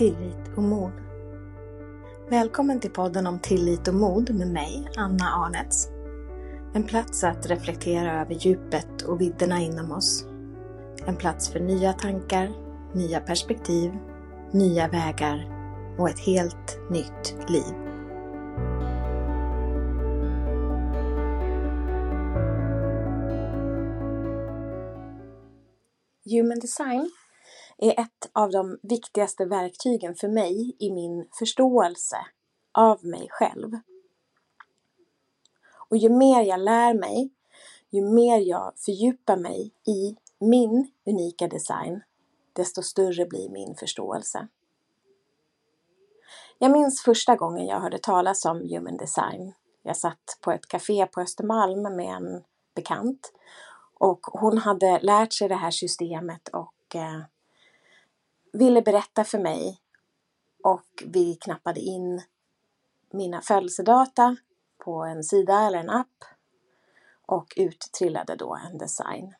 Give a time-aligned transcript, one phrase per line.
[0.00, 0.92] tillit och mod.
[2.30, 5.88] Välkommen till podden om tillit och mod med mig, Anna Arnets.
[6.74, 10.24] En plats att reflektera över djupet och vidderna inom oss.
[11.06, 12.50] En plats för nya tankar,
[12.94, 13.92] nya perspektiv,
[14.52, 15.48] nya vägar
[15.98, 17.74] och ett helt nytt liv.
[26.24, 27.10] Human design
[27.82, 32.16] är ett av de viktigaste verktygen för mig i min förståelse
[32.72, 33.70] av mig själv.
[35.88, 37.30] Och ju mer jag lär mig,
[37.90, 42.02] ju mer jag fördjupar mig i min unika design,
[42.52, 44.48] desto större blir min förståelse.
[46.58, 49.52] Jag minns första gången jag hörde talas om human design.
[49.82, 53.32] Jag satt på ett café på Östermalm med en bekant
[53.98, 57.20] och hon hade lärt sig det här systemet och eh,
[58.52, 59.80] ville berätta för mig
[60.64, 62.22] och vi knappade in
[63.12, 64.36] mina födelsedata
[64.84, 66.24] på en sida eller en app
[67.26, 69.34] och ut trillade då en design.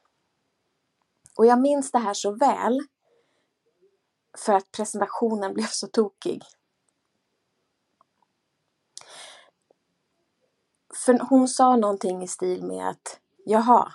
[1.37, 2.81] Och jag minns det här så väl
[4.39, 6.43] för att presentationen blev så tokig.
[11.05, 13.93] För hon sa någonting i stil med att Jaha,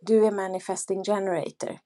[0.00, 1.78] du är manifesting generator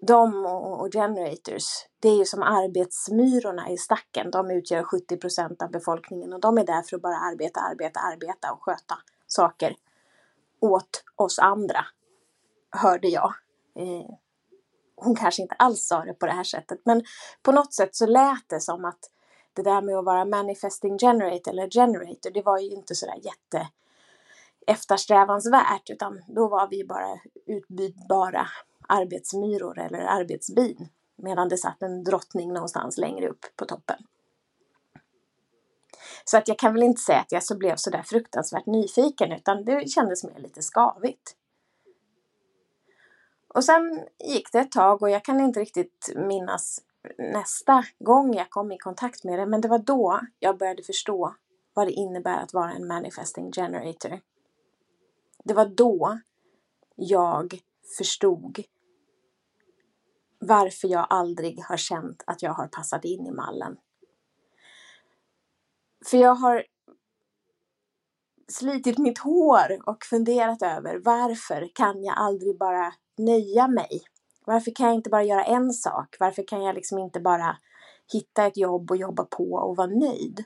[0.00, 1.64] de och, generators,
[2.00, 4.30] det är ju som arbetsmyrorna i stacken.
[4.30, 8.00] De utgör 70 procent av befolkningen och de är där för att bara arbeta, arbeta,
[8.00, 9.76] arbeta och sköta saker
[10.60, 11.84] åt oss andra,
[12.70, 13.34] hörde jag.
[13.74, 14.10] Eh,
[14.96, 17.02] hon kanske inte alls sa det på det här sättet, men
[17.42, 19.10] på något sätt så lät det som att
[19.52, 23.68] det där med att vara manifesting generator eller generator, det var ju inte sådär jätte
[24.66, 28.46] eftersträvansvärt, utan då var vi bara utbytbara
[28.88, 33.96] arbetsmyror eller arbetsbin medan det satt en drottning någonstans längre upp på toppen.
[36.24, 39.32] Så att jag kan väl inte säga att jag så blev så där fruktansvärt nyfiken
[39.32, 41.36] utan det kändes mer lite skavigt.
[43.48, 46.82] Och sen gick det ett tag och jag kan inte riktigt minnas
[47.18, 51.34] nästa gång jag kom i kontakt med det men det var då jag började förstå
[51.74, 54.20] vad det innebär att vara en manifesting generator.
[55.44, 56.18] Det var då
[56.94, 57.60] jag
[57.98, 58.62] förstod
[60.38, 63.76] varför jag aldrig har känt att jag har passat in i mallen.
[66.06, 66.64] För jag har
[68.48, 74.02] slitit mitt hår och funderat över varför kan jag aldrig bara nöja mig?
[74.44, 76.16] Varför kan jag inte bara göra en sak?
[76.20, 77.56] Varför kan jag liksom inte bara
[78.12, 80.44] hitta ett jobb och jobba på och vara nöjd?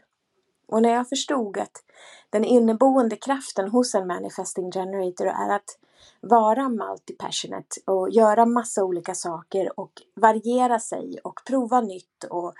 [0.66, 1.84] Och när jag förstod att
[2.30, 5.78] den inneboende kraften hos en manifesting generator är att
[6.20, 12.54] vara multi-passionate och göra massa olika saker och variera sig och prova nytt och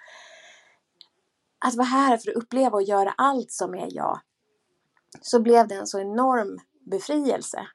[1.65, 4.21] att vara här för att uppleva och göra allt som är jag
[5.21, 7.67] så blev det en så enorm befrielse.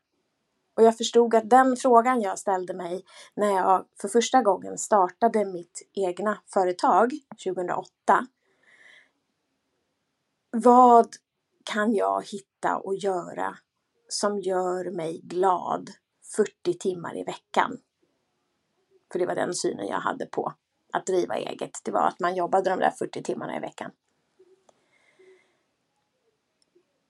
[0.75, 3.05] Och jag förstod att den frågan jag ställde mig
[3.35, 7.11] när jag för första gången startade mitt egna företag
[7.45, 8.27] 2008.
[10.51, 11.07] Vad
[11.63, 13.57] kan jag hitta och göra
[14.07, 15.89] som gör mig glad
[16.35, 17.77] 40 timmar i veckan.
[19.11, 20.53] För det var den synen jag hade på
[20.93, 21.81] att driva eget.
[21.83, 23.91] Det var att man jobbade de där 40 timmarna i veckan.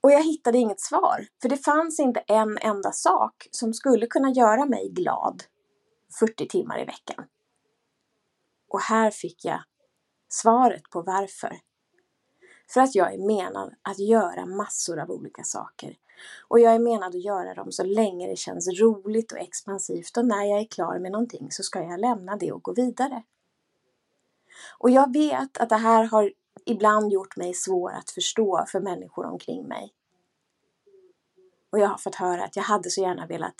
[0.00, 4.30] Och jag hittade inget svar, för det fanns inte en enda sak som skulle kunna
[4.30, 5.42] göra mig glad
[6.18, 7.26] 40 timmar i veckan.
[8.68, 9.62] Och här fick jag
[10.28, 11.60] svaret på varför.
[12.72, 15.96] För att jag är menad att göra massor av olika saker
[16.48, 20.26] och jag är menad att göra dem så länge det känns roligt och expansivt och
[20.26, 23.22] när jag är klar med någonting så ska jag lämna det och gå vidare.
[24.78, 26.32] Och jag vet att det här har
[26.64, 29.92] ibland gjort mig svår att förstå för människor omkring mig.
[31.70, 33.54] Och jag har fått höra att jag hade så gärna velat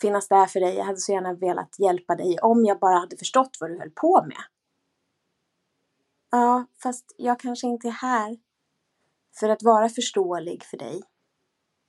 [0.00, 3.16] finnas där för dig, jag hade så gärna velat hjälpa dig om jag bara hade
[3.16, 4.42] förstått vad du höll på med.
[6.30, 8.36] Ja, fast jag kanske inte är här
[9.40, 11.02] för att vara förståelig för dig.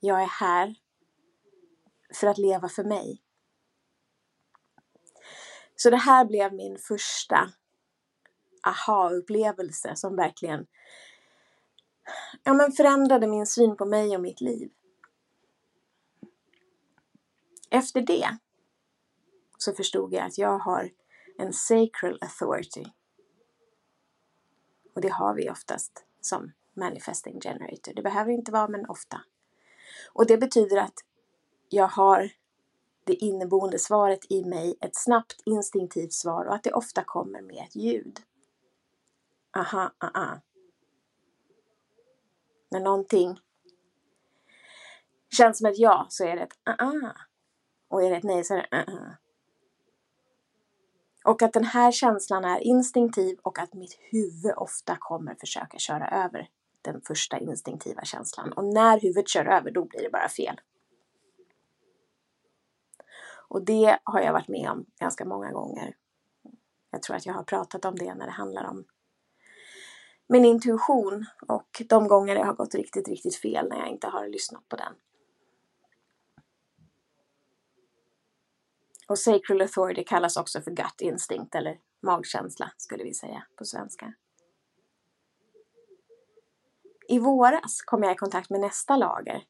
[0.03, 0.75] Jag är här
[2.13, 3.21] för att leva för mig.
[5.75, 7.51] Så det här blev min första
[8.63, 10.68] aha-upplevelse som verkligen
[12.44, 14.71] ja, men förändrade min syn på mig och mitt liv.
[17.69, 18.38] Efter det
[19.57, 20.89] så förstod jag att jag har
[21.38, 22.86] en sacral authority.
[24.95, 27.94] Och det har vi oftast som manifesting generator.
[27.94, 29.21] Det behöver inte vara, men ofta.
[30.14, 30.94] Och det betyder att
[31.70, 32.32] jag har
[33.04, 37.64] det inneboende svaret i mig ett snabbt instinktivt svar och att det ofta kommer med
[37.68, 38.20] ett ljud.
[39.58, 40.42] Aha, aha.
[42.70, 43.40] När någonting
[45.38, 47.14] känns som ett ja så är det ett aha.
[47.88, 49.16] Och är det ett nej så är det aha.
[51.24, 56.26] Och att den här känslan är instinktiv och att mitt huvud ofta kommer försöka köra
[56.26, 56.50] över
[56.81, 58.54] den första instinktiva känslan.
[58.54, 60.62] Och när huvudet kör över, då blir det bara fel.
[63.51, 65.95] Och det har jag varit med om ganska många gånger.
[66.92, 68.86] Jag tror att jag har pratat om det när det handlar om
[70.28, 74.27] min intuition och de gånger det har gått riktigt, riktigt fel när jag inte har
[74.27, 74.94] lyssnat på den.
[79.07, 84.13] Och sacral authority kallas också för gut instinct eller magkänsla skulle vi säga på svenska.
[87.12, 89.44] I våras kom jag i kontakt med nästa lager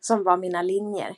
[0.00, 1.16] som var mina linjer.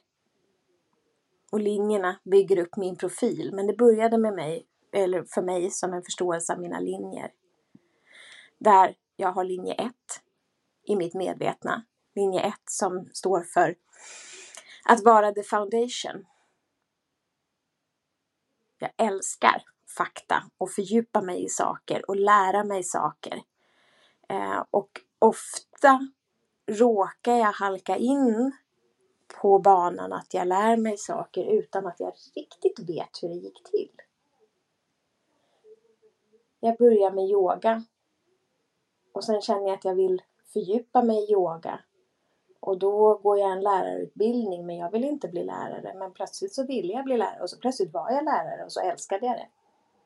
[1.53, 5.93] Och linjerna bygger upp min profil, men det började med mig, eller för mig som
[5.93, 7.33] en förståelse av mina linjer.
[8.59, 9.93] Där jag har linje 1
[10.87, 11.85] i mitt medvetna.
[12.15, 13.77] Linje 1 som står för
[14.85, 16.27] att vara the foundation,
[18.79, 19.63] jag älskar
[19.97, 23.43] fakta och fördjupa mig i saker och lära mig saker.
[24.29, 26.09] Eh, och ofta
[26.67, 28.53] råkar jag halka in
[29.41, 33.63] på banan att jag lär mig saker utan att jag riktigt vet hur det gick
[33.65, 33.91] till.
[36.61, 37.85] Jag börjar med yoga
[39.13, 40.23] och sen känner jag att jag vill
[40.53, 41.81] fördjupa mig i yoga
[42.61, 45.95] och då går jag en lärarutbildning men jag vill inte bli lärare.
[45.99, 48.81] Men plötsligt så ville jag bli lärare och så plötsligt var jag lärare och så
[48.81, 49.49] älskade jag det.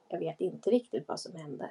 [0.09, 1.71] Jag vet inte riktigt vad som hände.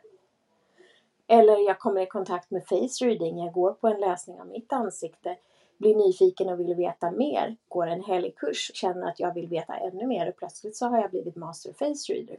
[1.34, 3.38] Eller jag kommer i kontakt med face reading.
[3.38, 5.38] Jag går på en läsning av mitt ansikte.
[5.78, 7.58] Blir nyfiken och vill veta mer.
[7.68, 8.72] Går en helgkurs.
[8.74, 12.14] Känner att jag vill veta ännu mer och plötsligt så har jag blivit master face
[12.14, 12.38] reader.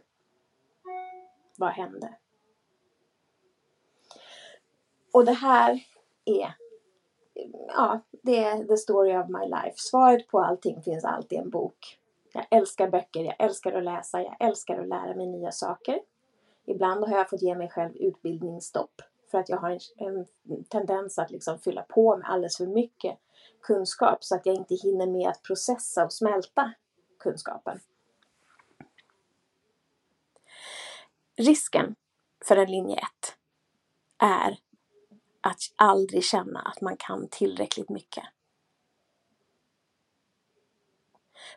[1.57, 2.15] Vad hände?
[5.13, 5.81] Och det här
[6.25, 6.55] är
[7.69, 9.75] ja, det är the story of my life.
[9.77, 11.99] Svaret på allting finns alltid i en bok.
[12.33, 16.01] Jag älskar böcker, jag älskar att läsa, jag älskar att lära mig nya saker.
[16.67, 21.19] Ibland har jag fått ge mig själv utbildningsstopp för att jag har en, en tendens
[21.19, 23.19] att liksom fylla på med alldeles för mycket
[23.61, 26.75] kunskap så att jag inte hinner med att processa och smälta
[27.19, 27.81] kunskapen.
[31.37, 31.95] Risken
[32.45, 33.03] för en linje 1
[34.19, 34.59] är
[35.41, 38.25] att aldrig känna att man kan tillräckligt mycket.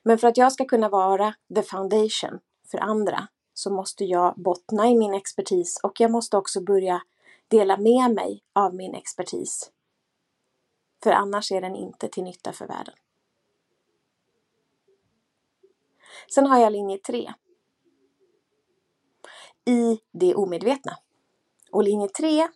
[0.03, 2.39] Men för att jag ska kunna vara the foundation
[2.71, 3.27] för andra
[3.57, 7.01] så måste jag bottna i min expertis och jag måste också börja
[7.47, 9.71] dela med mig av min expertis.
[11.03, 12.93] För annars är den inte till nytta för världen.
[16.33, 17.33] Sen har jag linje 3.
[19.65, 20.97] I det omedvetna.
[21.71, 22.47] Och linje 3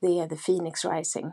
[0.00, 1.32] det är The Phoenix Rising.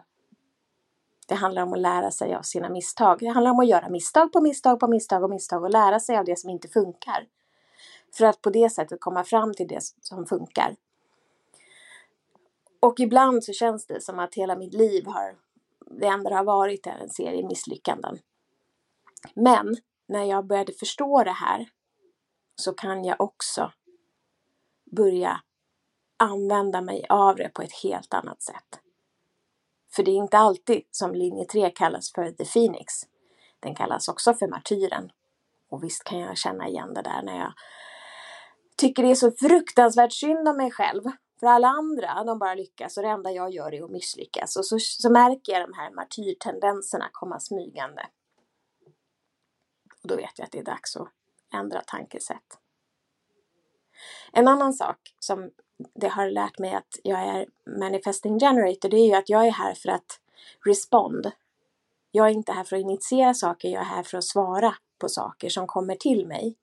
[1.28, 3.20] Det handlar om att lära sig av sina misstag.
[3.20, 6.18] Det handlar om att göra misstag på misstag på misstag och misstag och lära sig
[6.18, 7.28] av det som inte funkar.
[8.18, 10.76] För att på det sättet komma fram till det som funkar.
[12.80, 15.36] Och ibland så känns det som att hela mitt liv har,
[15.86, 18.20] det enda det har varit är en serie misslyckanden.
[19.34, 19.76] Men
[20.08, 21.70] när jag började förstå det här
[22.56, 23.72] så kan jag också
[24.92, 25.42] börja
[26.18, 28.80] använda mig av det på ett helt annat sätt.
[29.96, 32.94] För det är inte alltid som linje 3 kallas för The Phoenix.
[33.60, 35.12] Den kallas också för martyren.
[35.70, 37.54] Och visst kan jag känna igen det där när jag
[38.76, 41.04] tycker det är så fruktansvärt synd om mig själv.
[41.40, 44.56] För alla andra, de bara lyckas och det enda jag gör är att misslyckas.
[44.56, 48.08] Och så, så märker jag de här martyrtendenserna komma smygande.
[50.04, 51.08] Och då vet jag att det är dags att
[51.54, 52.60] ändra tankesätt.
[54.32, 55.52] En annan sak som
[55.94, 57.48] det har lärt mig att jag är
[57.80, 60.20] manifesting generator, det är ju att jag är här för att
[60.66, 61.32] respond.
[62.12, 65.10] Jag är inte här för att initiera saker, jag är här för att svara på
[65.10, 66.56] saker som kommer till mig.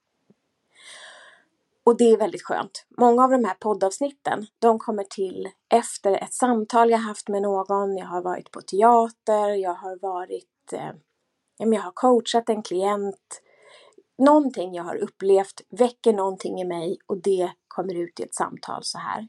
[1.85, 2.87] Och det är väldigt skönt.
[2.99, 7.97] Många av de här poddavsnitten, de kommer till efter ett samtal jag haft med någon.
[7.97, 10.93] Jag har varit på teater, jag har varit, eh,
[11.59, 13.43] jag har coachat en klient.
[14.19, 18.81] Någonting jag har upplevt väcker någonting i mig och det kommer ut i ett samtal
[18.85, 19.29] så här.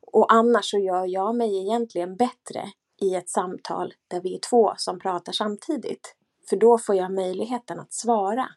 [0.00, 4.72] Och annars så gör jag mig egentligen bättre i ett samtal där vi är två
[4.76, 6.16] som pratar samtidigt.
[6.48, 8.48] För då får jag möjligheten att svara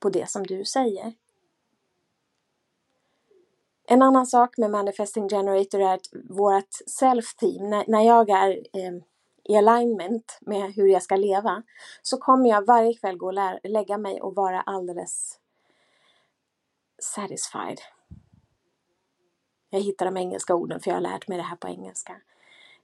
[0.00, 1.12] på det som du säger.
[3.92, 6.68] En annan sak med Manifesting Generator är att vårt
[7.00, 9.02] self-team, när, jag är ehm,
[9.44, 11.62] i alignment med hur jag ska leva
[12.02, 15.38] så kommer jag varje kväll gå och lägga mig och vara alldeles
[17.02, 17.80] satisfied.
[19.70, 22.16] Jag hittar de engelska orden för jag har lärt mig det här på engelska.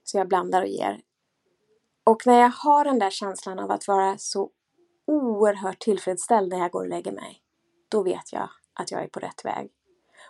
[0.03, 1.01] Så jag blandar och ger.
[2.03, 4.49] Och när jag har den där känslan av att vara så
[5.05, 7.41] oerhört tillfredsställd när jag går och lägger mig,
[7.89, 9.76] då vet jag att jag är på rätt väg.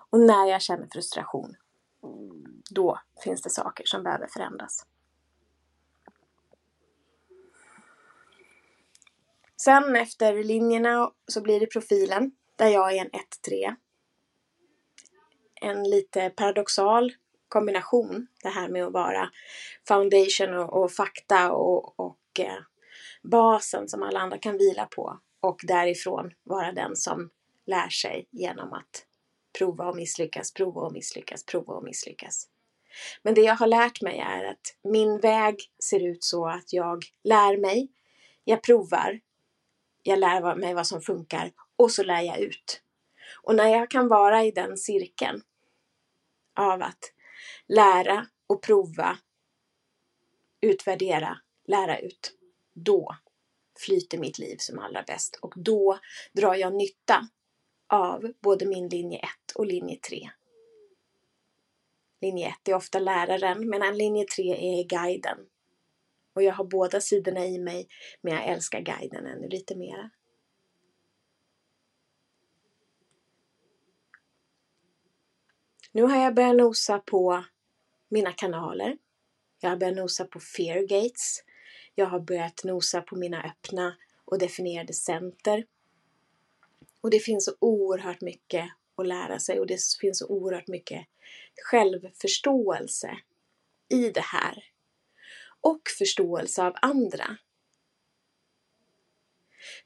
[0.10, 1.56] Och när jag känner frustration,
[2.70, 4.86] då finns det saker som behöver förändras.
[9.62, 13.76] Sen efter linjerna så blir det profilen där jag är en 1-3.
[15.62, 17.14] En lite paradoxal
[17.48, 19.30] kombination det här med att vara
[19.88, 22.62] foundation och, och fakta och, och eh,
[23.24, 27.30] basen som alla andra kan vila på och därifrån vara den som
[27.66, 29.07] lär sig genom att
[29.58, 32.48] prova och misslyckas, prova och misslyckas, prova och misslyckas.
[33.22, 37.06] Men det jag har lärt mig är att min väg ser ut så att jag
[37.24, 37.88] lär mig,
[38.44, 39.20] jag provar,
[40.04, 42.82] jag lär mig vad som funkar och så lär jag ut.
[43.44, 45.42] Och när jag kan vara i den cirkeln
[46.56, 47.14] av att
[47.68, 49.18] lära och prova,
[50.62, 51.38] utvärdera,
[51.68, 52.34] lära ut,
[52.74, 53.16] då
[53.80, 56.00] flyter mitt liv som allra bäst och då
[56.34, 57.28] drar jag nytta
[57.88, 60.30] av både min linje 1 och linje 3.
[62.22, 65.38] Linje 1 är ofta läraren medan linje 3 är guiden.
[66.34, 67.88] Och jag har båda sidorna i mig
[68.22, 70.10] men jag älskar guiden ännu lite mera.
[75.92, 77.46] Nu har jag börjat nosa på
[78.10, 78.98] mina kanaler.
[79.60, 81.44] Jag har börjat nosa på fear gates.
[81.96, 85.66] Jag har börjat nosa på mina öppna och definierade center.
[87.08, 91.08] Och det finns så oerhört mycket att lära sig och det finns så oerhört mycket
[91.72, 93.18] självförståelse
[93.90, 94.64] i det här.
[95.62, 97.38] Och förståelse av andra.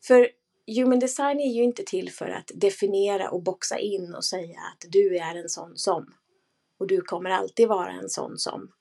[0.03, 0.29] För
[0.67, 4.85] human design är ju inte till för att definiera och boxa in och säga att
[4.89, 6.13] du är en sån som.
[6.77, 8.71] Och du kommer alltid vara en sån som.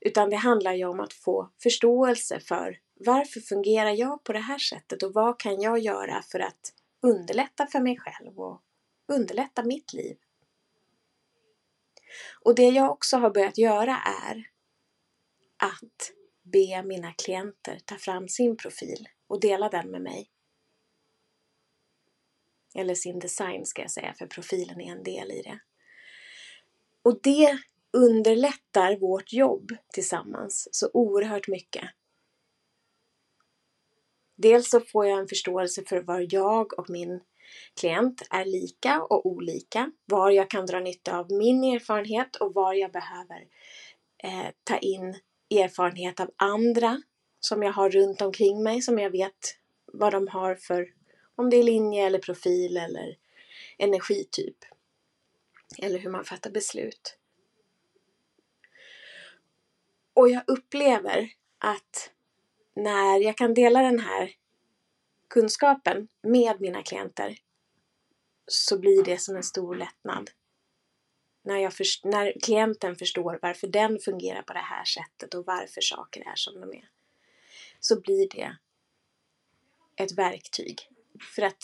[0.00, 4.58] Utan det handlar ju om att få förståelse för varför fungerar jag på det här
[4.58, 8.62] sättet och vad kan jag göra för att underlätta för mig själv och
[9.08, 10.16] underlätta mitt liv.
[12.40, 14.50] Och det jag också har börjat göra är
[15.56, 20.30] att be mina klienter ta fram sin profil och dela den med mig.
[22.74, 25.60] Eller sin design ska jag säga, för profilen är en del i det.
[27.02, 27.58] Och det
[27.92, 31.90] underlättar vårt jobb tillsammans så oerhört mycket.
[34.42, 37.20] Dels så får jag en förståelse för var jag och min
[37.80, 42.72] klient är lika och olika, var jag kan dra nytta av min erfarenhet och var
[42.72, 43.46] jag behöver
[44.22, 45.20] eh, ta in
[45.50, 47.02] erfarenhet av andra
[47.40, 49.56] som jag har runt omkring mig, som jag vet
[49.92, 50.88] vad de har för,
[51.34, 53.16] om det är linje eller profil eller
[53.78, 54.56] energityp.
[55.78, 57.16] Eller hur man fattar beslut.
[60.14, 62.10] Och jag upplever att
[62.82, 64.30] när jag kan dela den här
[65.28, 67.38] kunskapen med mina klienter
[68.46, 70.30] så blir det som en stor lättnad.
[71.44, 75.80] När, jag först, när klienten förstår varför den fungerar på det här sättet och varför
[75.80, 76.88] saker är som de är.
[77.80, 78.56] Så blir det
[79.96, 80.88] ett verktyg
[81.36, 81.62] för att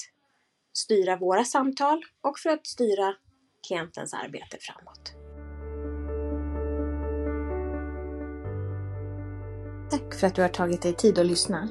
[0.73, 3.17] styra våra samtal och för att styra
[3.67, 5.26] klientens arbete framåt.
[9.97, 11.69] Tack för att du har tagit dig tid att lyssna.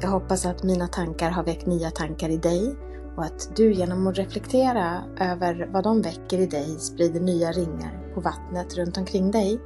[0.00, 2.76] Jag hoppas att mina tankar har väckt nya tankar i dig
[3.16, 8.12] och att du genom att reflektera över vad de väcker i dig sprider nya ringar
[8.14, 9.60] på vattnet runt omkring dig.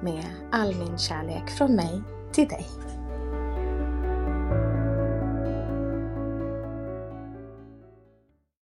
[0.00, 2.66] Med all min kärlek från mig till dig.